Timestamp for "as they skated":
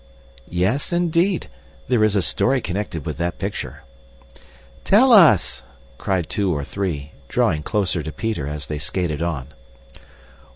8.47-9.21